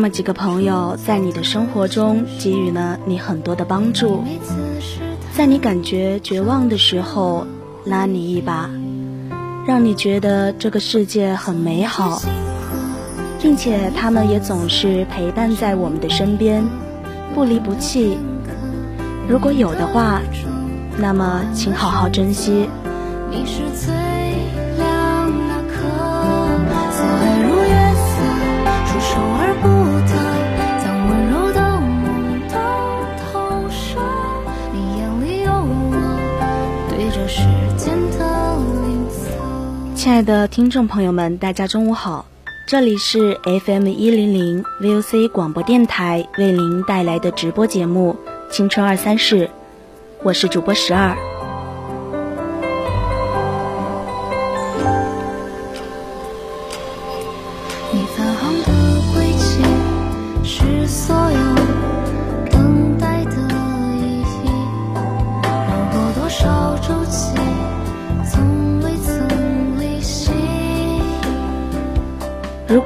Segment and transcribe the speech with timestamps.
[0.00, 4.24] 那么几个朋友，在你的生活中给予了你很多的帮助，
[5.34, 7.46] 在你感觉绝望的时候
[7.84, 8.70] 拉你一把，
[9.66, 12.22] 让你觉得这个世界很美好，
[13.42, 16.64] 并且他们也总是陪伴在我们的身边，
[17.34, 18.16] 不离不弃。
[19.28, 20.22] 如果有的话，
[20.96, 22.70] 那么请好好珍惜。
[40.00, 42.24] 亲爱的听众朋友们，大家中午好，
[42.66, 48.16] 这里是 FM 一零零 VOC 广播电台为您带来的直播节目
[48.50, 49.46] 《青春二三事》，
[50.22, 51.14] 我是主播十二。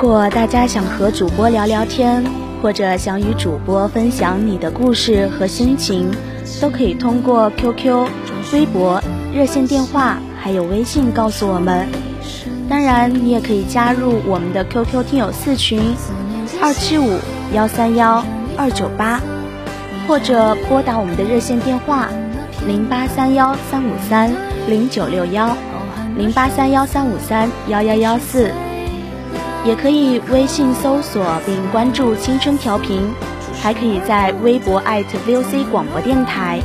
[0.04, 2.22] 如果大家想和主播聊聊天，
[2.60, 6.10] 或者想与主播分享你的故事和心情，
[6.60, 8.06] 都可以通过 QQ、
[8.52, 11.88] 微博、热线电话还有微信告诉我们。
[12.68, 15.80] 当然，你也可以加入我们的 QQ 听友四群
[16.60, 17.18] 二七五
[17.54, 18.22] 幺三幺
[18.58, 19.22] 二九八，
[20.06, 22.10] 或者拨打我们的热线电话
[22.66, 24.30] 零八三幺三五三
[24.68, 25.56] 零九六幺
[26.14, 28.50] 零八三幺三五三幺幺幺四。
[29.64, 33.00] 也可以微信搜索并关注“青春调频”，
[33.62, 36.60] 还可以在微博 @VOC 广播电台。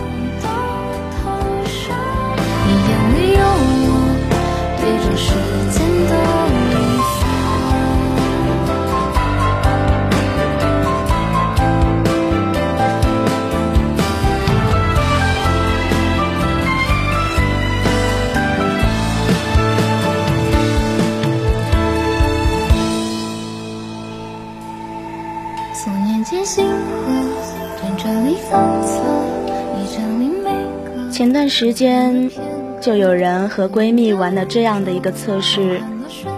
[31.20, 32.32] 前段时间，
[32.80, 35.82] 就有人和闺蜜玩了这样的一个测试，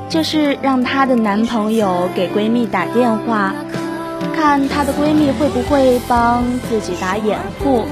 [0.09, 3.53] 就是让她的男朋友给闺蜜打电话，
[4.35, 7.83] 看她的闺蜜会不会帮自己打掩护。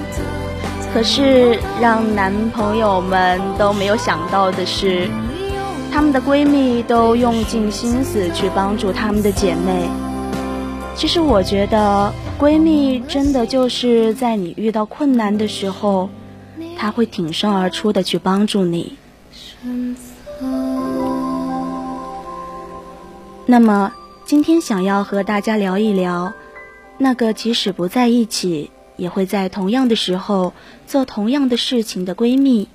[0.91, 5.07] 可是让男朋友们都没有想到的是，
[5.91, 9.87] 她们的闺蜜都用尽心思去帮助她们的姐妹。
[10.95, 16.09] 其实我觉得，闺蜜真的就是在你遇到困难的时候。
[16.77, 18.97] 他会挺身而出的去帮助你。
[23.45, 23.91] 那么，
[24.25, 26.33] 今天想要和大家聊一聊，
[26.97, 30.53] 那个即使不在一起，也会在同样的时候
[30.85, 32.67] 做同样的事情的闺蜜。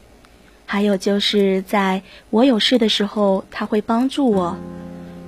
[0.67, 4.57] 还有就是在我有事的时候，她会帮助我；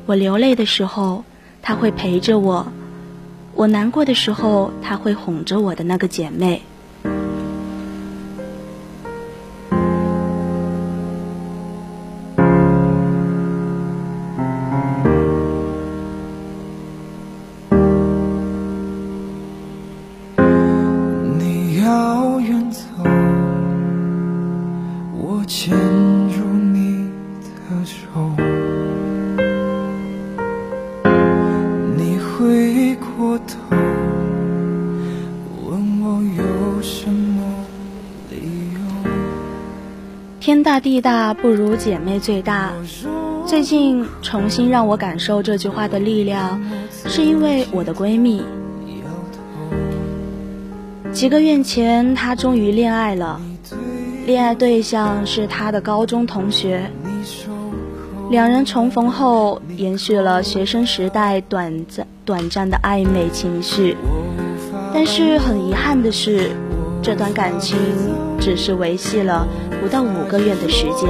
[0.07, 1.25] 我流泪的时候，
[1.63, 2.67] 她会陪着我；
[3.55, 6.63] 我难过的时候，她会哄着我的那个姐妹。
[40.77, 42.71] 大地大，不如姐妹最大。
[43.47, 46.61] 最近重新让我感受这句话的力量，
[47.07, 48.45] 是因为我的闺蜜。
[51.15, 53.41] 几个月前，她终于恋爱了，
[54.27, 56.91] 恋爱对象是她的高中同学。
[58.29, 63.97] 两人重逢后，延续了学生时代短暂短暂的暧昧情绪。
[64.93, 66.51] 但是很遗憾的是，
[67.03, 67.79] 这段感情
[68.41, 69.47] 只是维系了
[69.81, 71.09] 不到五个月的时间。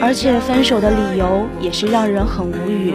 [0.00, 2.94] 而且分手的理由也是让人很无语。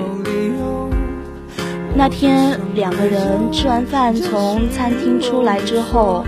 [1.95, 6.23] 那天两个人吃完饭从餐厅出来之后，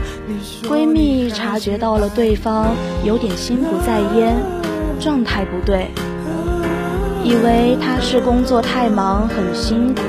[0.63, 2.75] 闺蜜察觉到了对方
[3.05, 4.35] 有点心不在焉，
[4.99, 5.87] 状态不对，
[7.23, 10.01] 以为他是工作太忙很辛苦，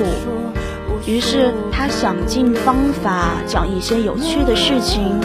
[1.05, 5.19] 于是他想尽方法讲一些有趣的事情，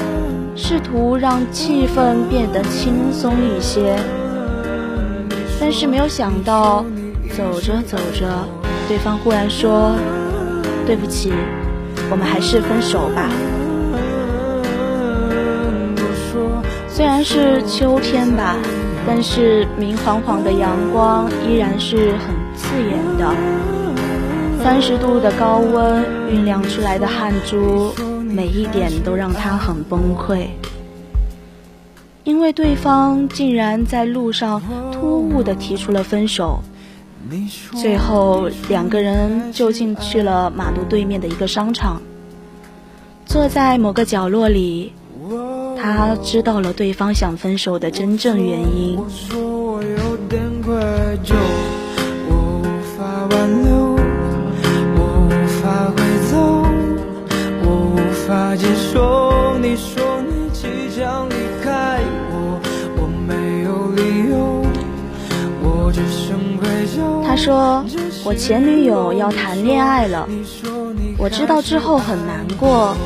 [0.56, 3.96] 试图让气氛变得轻松一些。
[5.60, 6.84] 但是没有想到，
[7.36, 8.26] 走着走着，
[8.88, 9.94] 对方忽然说
[10.84, 11.32] ：“对不起，
[12.10, 13.28] 我们还是分手吧。”
[16.88, 18.56] 虽然是秋天吧，
[19.06, 23.32] 但是明晃晃的阳光依然是很刺眼的。
[24.62, 27.92] 三十度的高温酝酿出来的汗珠，
[28.24, 30.48] 每一点都让他很崩溃。
[32.24, 34.60] 因为对方竟然在路上
[34.92, 36.60] 突兀地提出了分手，
[37.80, 42.02] 最后两个人就近去了马路对面的一个商场，
[43.24, 44.92] 坐在某个角落里，
[45.80, 48.98] 他知道了对方想分手的真正原因。
[67.24, 67.84] 他说
[68.24, 70.28] ：“我前女友要谈恋爱了，
[71.16, 72.96] 我知道之后很难过，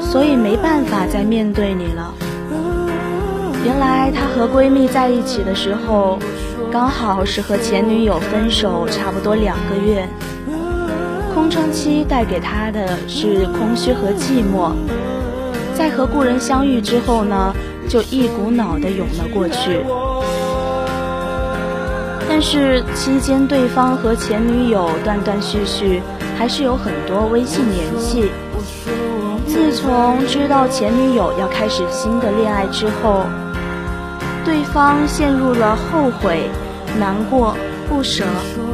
[0.00, 2.14] 所以没办法再面对你了。”
[3.64, 6.18] 原来她和闺蜜在一起的时候，
[6.72, 10.08] 刚好是和前女友分手差不多两个月，
[11.34, 14.72] 空窗期带给她的是空虚和寂寞，
[15.76, 17.54] 在和故人相遇之后呢，
[17.88, 19.80] 就一股脑的涌了过去。
[22.28, 26.00] 但是期间，对方和前女友断断续续，
[26.38, 28.30] 还是有很多微信联系。
[29.46, 33.24] 自从知道前女友要开始新的恋爱之后，
[34.44, 36.48] 对方陷入了后悔、
[36.98, 37.54] 难过、
[37.88, 38.24] 不舍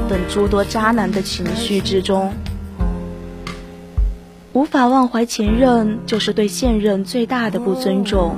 [0.09, 2.33] 等诸多渣男的情绪之中。
[4.59, 8.35] 无法忘怀前任，就是对现任最大的不尊重。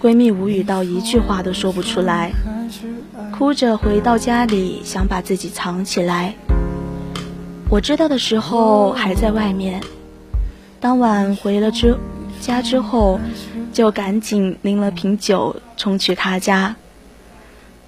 [0.00, 2.30] 闺蜜无语到一句话都说不出来。
[3.32, 6.36] 哭着回到家里，想把自己藏起来。
[7.68, 9.82] 我知道的时候还在外面。
[10.78, 11.98] 当晚回了之
[12.40, 13.18] 家之后，
[13.72, 16.76] 就赶紧拎了瓶酒冲去他家，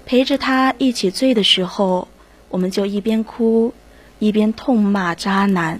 [0.05, 2.09] 陪着他一起醉的时候，
[2.49, 3.73] 我们就一边哭
[4.19, 5.79] 一边痛骂渣男。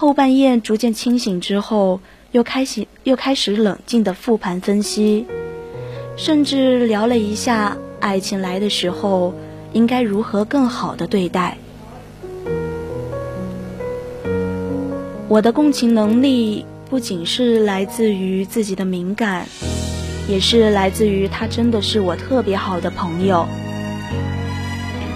[0.00, 1.98] 后半夜逐渐清醒之后，
[2.30, 5.26] 又开始又开始冷静的复盘分析，
[6.16, 7.76] 甚至聊了一下。
[7.98, 9.34] 爱情来的时候，
[9.72, 11.58] 应该如何更好的对待？
[15.26, 19.48] 我的共情能力不仅是来自于自己的敏感，
[20.28, 23.44] 也是来自于他真的是我特别好的朋友。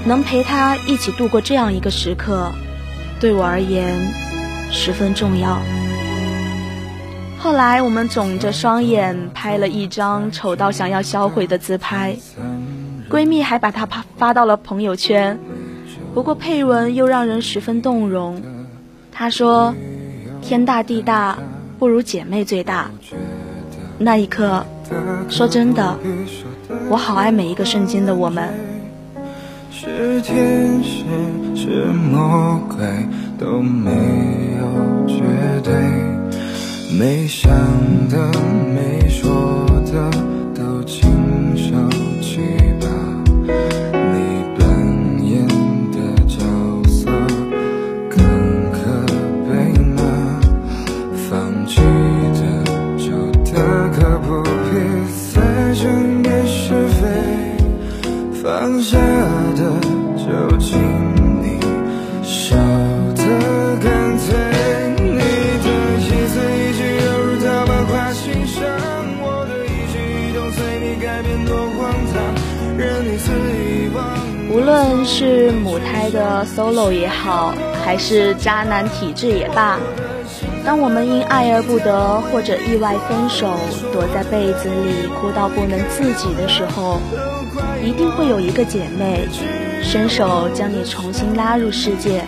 [0.05, 2.51] 能陪他一起度过这样一个时刻，
[3.21, 3.97] 对我而言
[4.73, 5.61] 十分重要。
[7.39, 12.17] 后来我们肿着双眼拍了一张丑到想要销毁的自拍。
[13.11, 15.39] 闺蜜还把它发发到了朋友圈，
[16.15, 18.41] 不过配文又让人十分动容。
[19.13, 19.75] 她说
[20.41, 21.39] ：“天大地大，
[21.79, 22.91] 不如姐妹最大。”
[23.99, 24.65] 那一刻，
[25.29, 25.99] 说真的，
[26.89, 28.49] 我好爱每一个瞬间的我们。
[29.71, 31.05] 是天使
[31.55, 32.87] 是魔鬼
[33.43, 33.91] 都没
[34.57, 35.21] 有绝
[35.65, 35.75] 对，
[36.97, 37.51] 没想
[38.09, 38.31] 的
[38.73, 40.09] 没说的
[40.55, 41.03] 都亲
[41.57, 41.75] 手
[42.21, 42.41] 去。
[42.79, 42.87] 吧。
[77.13, 77.55] 好，
[77.85, 79.79] 还是渣男体质也罢，
[80.65, 83.55] 当我们因爱而不得或者意外分手，
[83.93, 86.99] 躲在被子里哭到不能自己的时候，
[87.85, 89.29] 一定会有一个姐妹
[89.83, 92.25] 伸手将你重新拉入世界。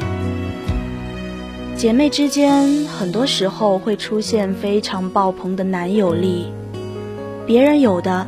[1.76, 6.53] 姐妹之间，很多时候会出现非常爆棚的男友力，
[7.45, 8.26] 别人有的，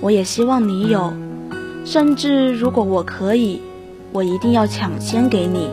[0.00, 1.12] 我也希望你有。
[1.84, 3.60] 甚至如果我可以，
[4.12, 5.68] 我一定要抢先给你。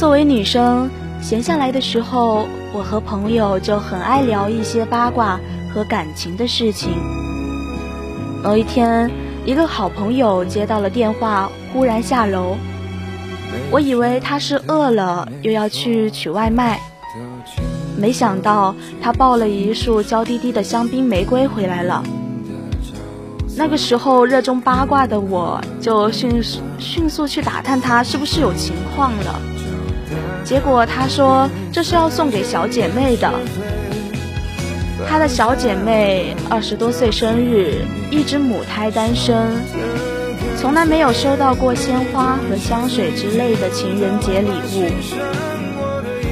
[0.00, 0.88] 作为女生，
[1.20, 5.38] 闲下来的时候，我和朋友就很爱聊一些八卦
[5.74, 6.92] 和感情的事情。
[8.42, 9.10] 某一天，
[9.44, 12.56] 一个好朋友接到了电话，忽然下楼。
[13.70, 16.80] 我以为他是饿了，又要去取外卖，
[17.94, 22.02] 没想到他抱了一束娇滴滴的香槟玫瑰回来了。
[23.54, 29.38] 那个时候，热衷八卦的我就迅速迅速去打探他是不是有情况了。
[30.44, 33.32] 结果他说这是要送给小姐妹的。
[35.08, 39.50] 他的小姐妹二十多岁生日，一直母胎单身，
[40.58, 44.90] 从来没有收到过鲜花和香水之类的情人节礼物。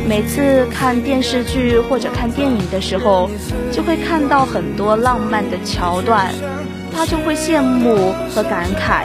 [0.06, 3.30] 每次看电视剧或者看电影的时候，
[3.72, 6.32] 就会看到很多浪漫的桥段。
[6.90, 9.04] 他就会羡慕和感慨。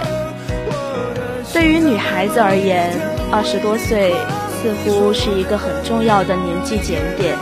[1.53, 2.91] 对于女孩子而言，
[3.31, 4.15] 二十多岁
[4.63, 7.35] 似乎是一个很重要的年纪节点，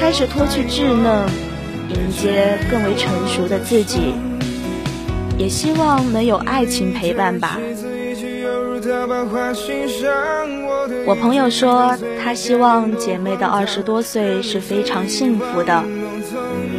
[0.00, 1.28] 开始脱去稚嫩，
[1.90, 4.14] 迎接更为成熟的自己，
[5.36, 7.58] 也希望能有爱情陪伴吧。
[11.06, 15.84] 我朋友说，他希望姐妹的二十多岁是非常幸福的，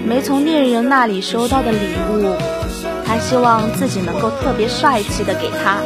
[0.08, 1.78] 没从恋人那里收到的礼
[2.12, 2.34] 物。
[3.06, 5.78] 他希望自己能够特别帅气的给他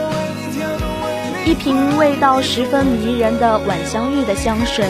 [1.49, 4.85] 一瓶味道十分迷人的晚香玉的香水，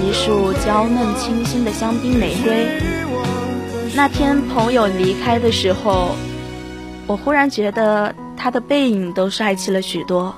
[0.00, 2.68] 一束娇嫩清新的香槟玫瑰。
[3.96, 6.14] 那天朋友离开的时候，
[7.08, 10.36] 我忽然觉得他的背影都帅气了许多。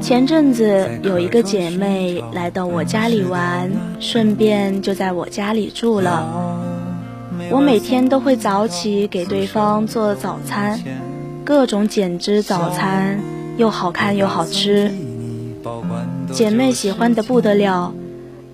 [0.00, 6.60] 前阵子有一个姐妹来到我家里玩，顺便就在我家里住了。
[7.50, 10.80] 我每天都会早起给对方做早餐，
[11.44, 13.20] 各种减脂早餐，
[13.56, 14.92] 又好看又好吃。
[16.30, 17.92] 姐妹喜欢的不得了，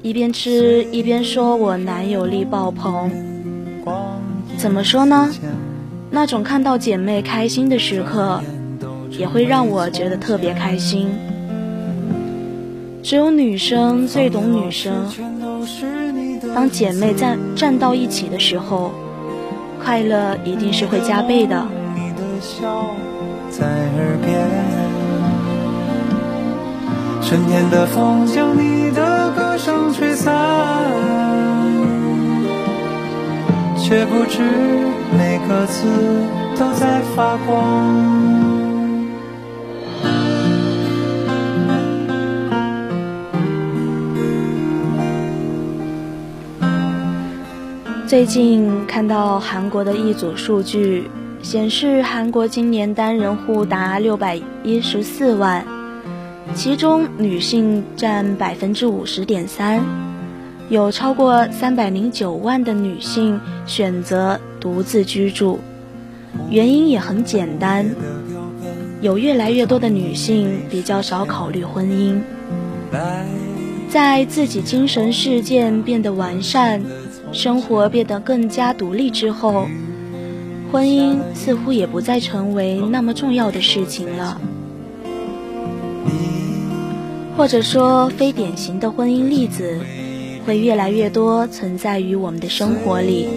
[0.03, 3.11] 一边吃一边说我男友力爆棚。
[4.57, 5.31] 怎么说呢？
[6.15, 8.41] 那种看到姐妹开心的时刻，
[9.11, 11.09] 也会让我觉得特别开心。
[13.03, 14.93] 只有女生最懂女生。
[16.55, 18.93] 当姐妹站站到一起的时候，
[19.83, 21.67] 快乐一定是会加倍的。
[27.21, 30.33] 春天的风将你的歌声吹散，
[33.77, 34.41] 却不知
[35.17, 35.87] 每个字
[36.59, 38.35] 都在发光。
[48.07, 51.11] 最近看到韩国的一组数据
[51.43, 55.65] 显示，韩国今年单人户达六百一十四万，
[56.55, 59.81] 其中女性占百分之五十点三，
[60.71, 65.61] 有超过三百零九万的女性选择独自居住，
[66.49, 67.87] 原因也很简单，
[69.01, 72.19] 有越来越多的女性比较少考虑婚姻，
[73.89, 76.83] 在自己精神世界变得完善。
[77.31, 79.67] 生活变得更加独立之后，
[80.71, 84.41] 婚姻似乎也不再成为那么重要的事情了。
[87.37, 89.81] 或者说，非典型的婚姻例子
[90.45, 93.29] 会越来越多存在于我们的生活里。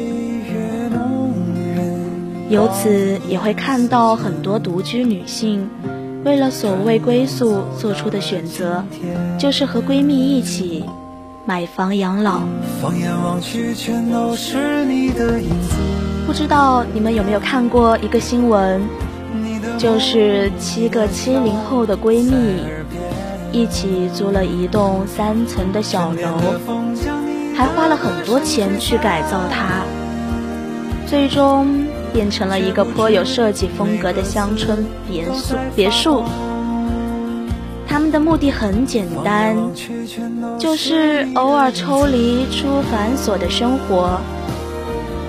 [2.50, 5.70] 由此也会看到很多独居女性
[6.24, 8.84] 为了所谓归宿做出的选择，
[9.38, 10.86] 就是和闺蜜一起
[11.46, 12.42] 买房养老。
[16.26, 18.82] 不知道你们有没有看过一个新闻，
[19.78, 22.62] 就是七个七零后的闺蜜
[23.58, 26.38] 一起租了一栋三层的小楼，
[27.56, 29.84] 还花了很多钱去改造它，
[31.08, 31.68] 最终。
[32.14, 35.56] 变成了一个颇有设计风格的乡村别墅。
[35.76, 36.24] 别墅，
[37.88, 39.56] 他们的目的很简单，
[40.58, 44.20] 就是偶尔抽离出繁琐的生活，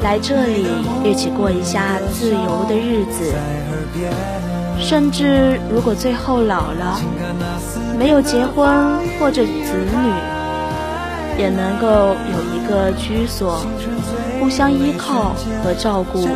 [0.02, 0.66] 来这里
[1.04, 3.34] 一起过一下自由的日子。
[4.80, 6.98] 甚至如果最后老了，
[7.98, 8.64] 没有结婚
[9.18, 13.60] 或者子女，也能够有一个居所。
[14.40, 16.28] 互相依靠和照顾。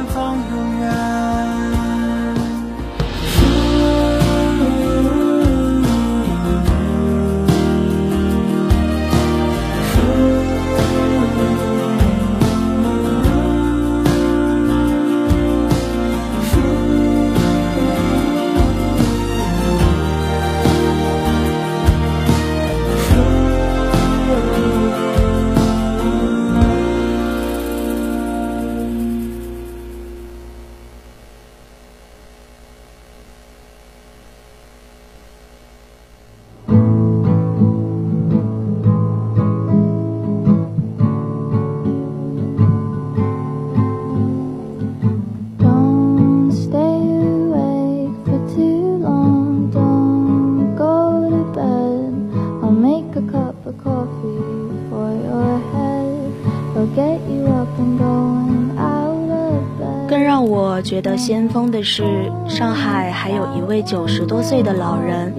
[61.03, 65.35] 得先锋的是，上海还有一位九十多岁的老人，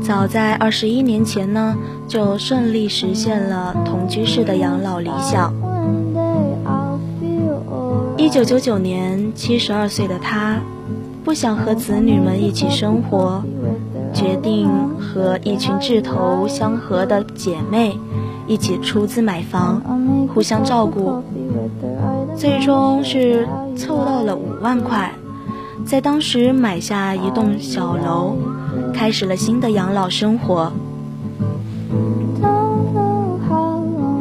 [0.00, 5.52] 早在二十一年前呢，就顺利实现了同居式的养老理想。
[8.16, 10.60] 一九九九年，七十二岁的他，
[11.24, 13.42] 不想和子女们一起生活，
[14.14, 17.98] 决定和一群志同相合的姐妹
[18.46, 19.82] 一起出资买房，
[20.32, 21.20] 互相照顾。
[22.36, 23.46] 最终是
[23.76, 25.12] 凑到了五万块，
[25.84, 28.36] 在当时买下一栋小楼，
[28.92, 30.72] 开始了新的养老生活。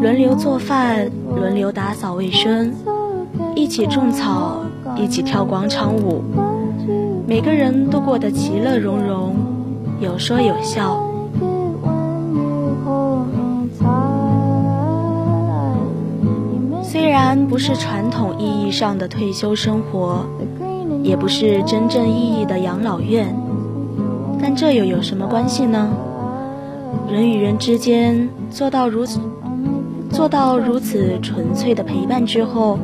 [0.01, 2.73] 轮流做饭，轮流打扫卫生，
[3.55, 4.61] 一起种草，
[4.95, 6.23] 一起跳广场舞，
[7.27, 9.35] 每个人都过得其乐融融，
[9.99, 11.10] 有说有笑。
[17.11, 20.25] 虽然不是传统意义上的退休生活，
[21.03, 23.35] 也不是真正意义的养老院，
[24.41, 25.89] 但这又有什么关系呢？
[27.11, 29.19] 人与人之间做到如此，
[30.09, 32.79] 做到如此纯粹的陪伴之后，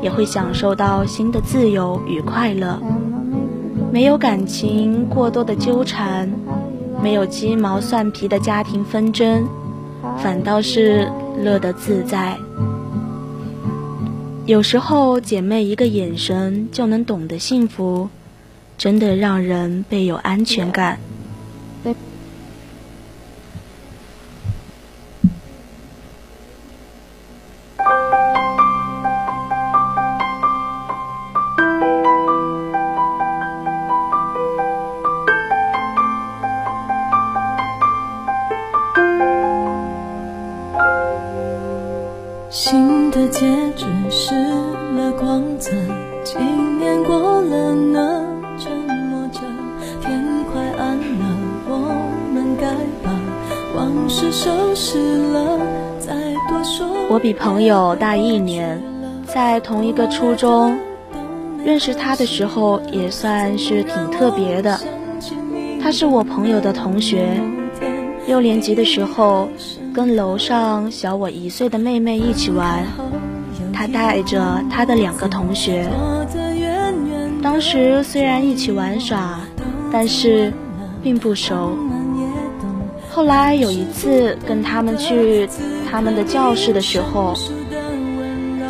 [0.00, 2.80] 也会享受到新的自由与快乐。
[3.92, 6.32] 没有感情过多的纠缠，
[7.02, 9.44] 没有鸡毛蒜皮的家庭纷争，
[10.16, 11.06] 反倒是
[11.38, 12.34] 乐得自在。
[14.50, 18.08] 有时候，姐妹一个眼神就能懂得幸福，
[18.76, 20.98] 真的让人倍有安全感。
[44.10, 45.70] 失了光泽，
[46.24, 46.36] 几
[46.78, 48.26] 年过了呢，
[48.58, 48.72] 沉
[49.06, 49.38] 默着，
[50.02, 50.20] 天
[50.52, 52.66] 快暗了，我们该
[53.04, 53.12] 把
[53.76, 54.98] 往事收拾
[55.32, 55.60] 了，
[56.00, 56.12] 再
[56.48, 56.84] 多说。
[57.08, 58.82] 我比朋友大一年，
[59.26, 60.76] 在同一个初中，
[61.64, 64.80] 认识他的时候也算是挺特别的。
[65.80, 67.40] 他是我朋友的同学，
[68.26, 69.48] 六年级的时候。
[69.92, 72.86] 跟楼上小我一岁的妹妹一起玩，
[73.80, 75.88] 他带着他的两个同学。
[77.42, 79.40] 当时虽然一起玩耍，
[79.90, 80.52] 但是
[81.02, 81.78] 并不熟。
[83.08, 85.48] 后来有一次跟他们去
[85.90, 87.34] 他们的教室的时候，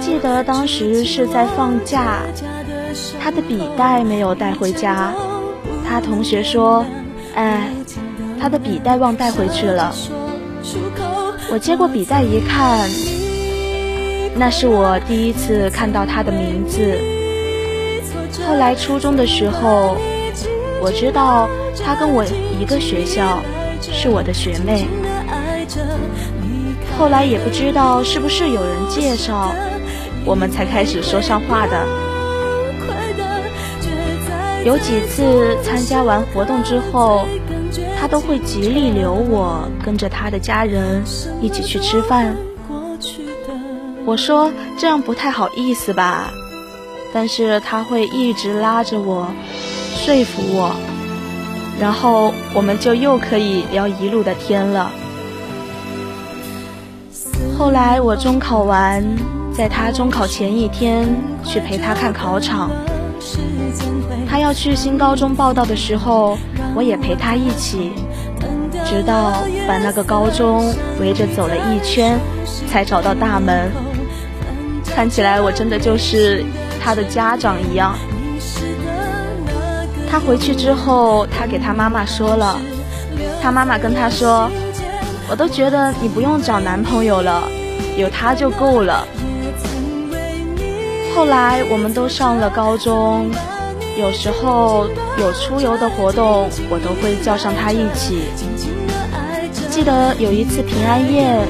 [0.00, 2.20] 记得当时是在放假，
[3.20, 5.12] 他的笔袋没有带回家。
[5.84, 6.84] 他同学说
[7.34, 7.68] ：“哎，
[8.40, 9.92] 他的笔袋忘带回去了。”
[11.52, 12.88] 我接过笔袋一看，
[14.36, 16.96] 那是我第一次看到他的名字。
[18.46, 19.96] 后来初中的时候，
[20.82, 21.48] 我知道
[21.84, 22.24] 他跟我
[22.58, 23.42] 一个学校，
[23.80, 24.86] 是我的学妹。
[26.98, 29.52] 后来也不知道是不是有人介绍，
[30.24, 31.86] 我们才开始说上话的。
[34.64, 37.26] 有几次参加完活动之后，
[37.98, 41.02] 他都会极力留我跟着他的家人
[41.40, 42.36] 一起去吃饭。
[44.06, 46.30] 我说这样不太好意思吧，
[47.12, 49.28] 但是他会一直拉着我，
[49.94, 50.74] 说服我，
[51.78, 54.90] 然后我们就又可以聊一路的天了。
[57.56, 59.04] 后来我中考完，
[59.54, 61.06] 在他中考前一天
[61.44, 62.70] 去陪他看考场。
[64.28, 66.38] 他要去新高中报道的时候，
[66.74, 67.92] 我也陪他一起，
[68.86, 72.18] 直到把那个高中围着走了一圈，
[72.68, 73.70] 才找到大门。
[75.00, 76.44] 看起来我真的就是
[76.78, 77.96] 他的家长一样。
[80.10, 82.60] 他回去之后，他给他妈妈说了，
[83.40, 84.50] 他妈妈跟他说。
[85.30, 87.44] 我都觉得你不用找男朋友了，
[87.96, 89.08] 有他就够了。
[91.16, 93.30] 后来我们都上了高中，
[93.96, 94.86] 有时候
[95.16, 98.24] 有出游的活动，我都会叫上他一起。
[99.70, 101.40] 记得有一次平安夜，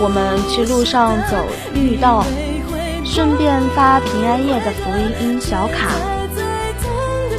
[0.00, 1.36] 我们去路上走
[1.74, 2.24] 遇到，
[3.12, 5.88] 顺便发平安夜的福音小卡。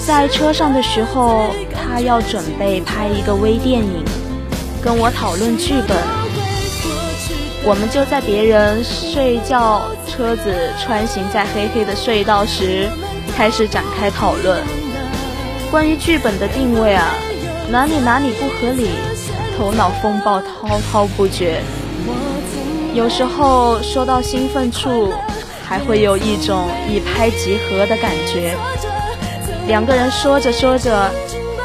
[0.06, 4.04] 在车上的时候，他要准备拍一个微电影。
[4.84, 5.96] 跟我讨论剧本，
[7.64, 12.90] 我们就在别人睡觉、车子穿行在黑黑的隧道时，
[13.34, 14.62] 开始展开讨论。
[15.72, 17.14] 关于剧本的定位啊，
[17.70, 18.90] 哪里哪里不合理，
[19.58, 21.62] 头脑风暴滔滔不绝。
[22.94, 25.14] 有时候说到兴奋处，
[25.72, 28.58] 还会有一种一拍即合的感觉。
[29.68, 31.10] 两个人说着说着，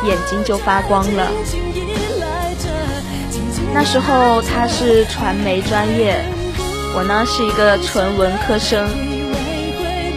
[0.05, 1.27] 眼睛就发光了。
[3.75, 6.25] 那时候他是传媒专业，
[6.95, 8.89] 我呢是一个纯文科生。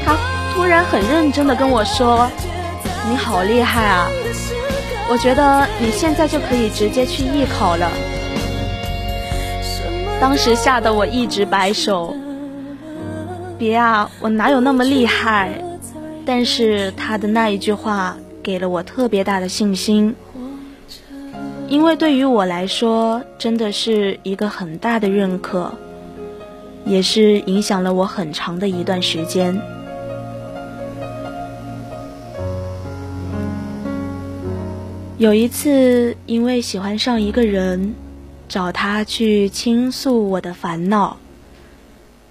[0.06, 0.16] 他
[0.54, 2.30] 突然很认真的跟我说
[3.10, 4.08] ：“你好厉害啊！
[5.10, 7.90] 我觉得你现在就可以直接去艺考了。”
[10.22, 12.16] 当时吓得我一直摆手
[13.60, 15.62] ：“别啊，我哪有那么厉害？”
[16.26, 20.16] 但是他的那一句话给了我特别大的信心。
[21.68, 25.72] 因为对于我来说，真的是一个很大的认可，
[26.86, 29.60] 也是影响了我很长的一段时间。
[35.18, 37.94] 有一次，因为喜欢上一个人，
[38.48, 41.18] 找他去倾诉我的烦恼。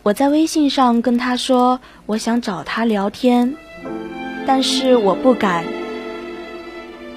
[0.09, 3.55] 我在微信上跟他说，我想找他聊天，
[4.47, 5.67] 但是我不敢。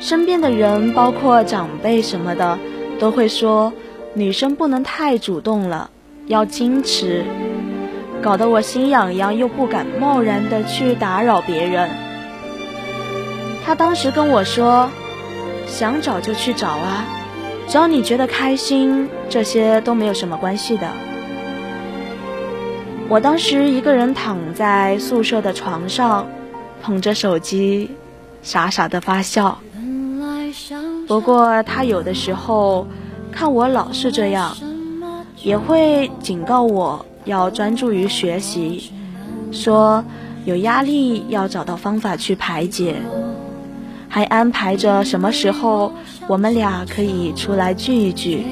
[0.01, 2.59] 身边的人，包括长辈什么的，
[2.99, 3.71] 都会说
[4.13, 5.89] 女生不能太主动了，
[6.27, 7.23] 要矜持，
[8.21, 11.89] 搞得我心痒痒，又不敢贸然的去打扰别人。
[13.63, 14.89] 他当时跟我说，
[15.65, 17.05] 想找就去找啊，
[17.69, 20.89] 只要你觉得开心，这些都没有什么关系的。
[23.11, 26.25] 我当时一个人躺在宿舍的床上，
[26.81, 27.91] 捧着手机，
[28.41, 29.59] 傻傻的发笑。
[31.09, 32.87] 不过他有的时候
[33.29, 34.55] 看我老是这样，
[35.43, 38.93] 也会警告我要专注于学习，
[39.51, 40.01] 说
[40.45, 42.95] 有压力要找到方法去排解，
[44.07, 45.91] 还安排着什么时候
[46.29, 48.45] 我们俩可以出来聚一聚。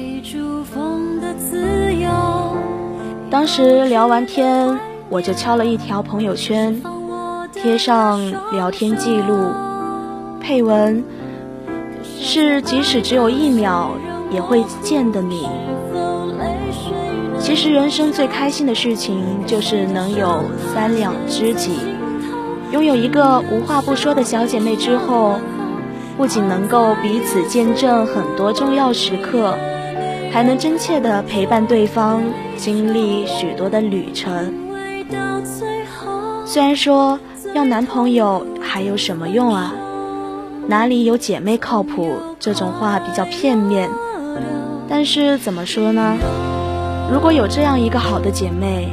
[3.30, 4.76] 当时聊完天，
[5.08, 6.82] 我就敲了一条朋友圈，
[7.52, 9.38] 贴上聊天记录，
[10.40, 11.04] 配文。
[12.20, 13.92] 是，即使只有一秒，
[14.32, 15.48] 也会见的你。
[17.38, 20.42] 其实人生最开心的事情，就是能有
[20.74, 21.78] 三两知己，
[22.72, 25.36] 拥有一个无话不说的小姐妹之后，
[26.16, 29.56] 不仅能够彼此见证很多重要时刻，
[30.32, 32.22] 还能真切的陪伴对方
[32.56, 34.54] 经历许多的旅程。
[36.46, 37.18] 虽然说
[37.54, 39.74] 要男朋友还有什么用啊？
[40.66, 42.16] 哪里有姐妹靠谱？
[42.38, 43.90] 这种话比较片面，
[44.88, 46.16] 但是怎么说呢？
[47.12, 48.88] 如果有这样一个好的姐妹，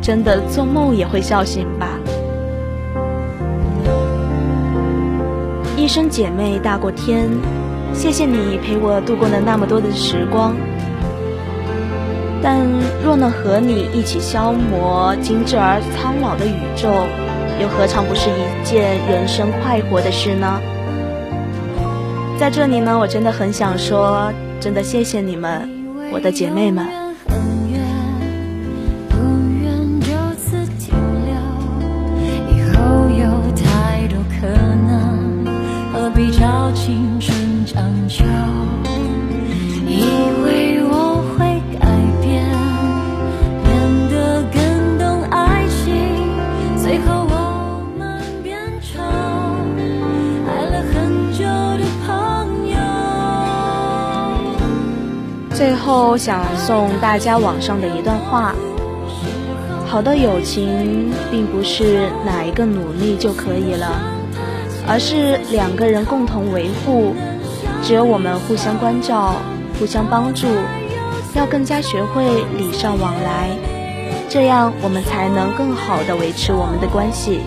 [0.00, 1.98] 真的做梦也会笑醒吧。
[5.76, 7.28] 一生姐妹大过天，
[7.94, 10.54] 谢谢你陪我度过了那么多的时光。
[12.42, 12.58] 但
[13.04, 16.88] 若能和你一起消磨精致而苍老的宇宙，
[17.60, 20.60] 又何尝不是一件人生快活的事呢？
[22.38, 25.68] 在这里呢，我真的很想说，真的谢谢你们，
[26.12, 27.01] 我的姐妹们。
[56.12, 58.54] 后想送大家网上的一段话：
[59.86, 63.88] 好的友情并不是哪一个努力就可以了，
[64.86, 67.14] 而是两个人共同维护。
[67.82, 69.36] 只有我们互相关照、
[69.78, 70.48] 互相帮助，
[71.32, 73.48] 要更加学会礼尚往来，
[74.28, 77.40] 这样我们才能更好的维持我们的关系。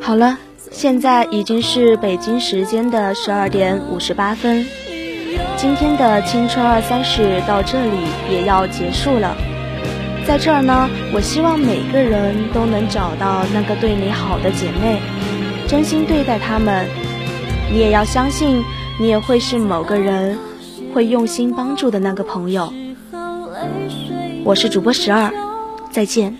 [0.00, 0.36] 好了。
[0.82, 4.66] 现在已经是北京时间的十二点五十八分，
[5.56, 9.36] 今天的青春二三十到这里也要结束了。
[10.26, 14.98] 在这儿呢，我希望每个人都能找到那个对你好的姐妹，
[15.68, 16.84] 真心对待她们。
[17.70, 18.60] 你也要相信，
[18.98, 20.36] 你也会是某个人
[20.92, 22.72] 会用心帮助的那个朋友。
[24.42, 25.32] 我是主播十二，
[25.92, 26.36] 再见。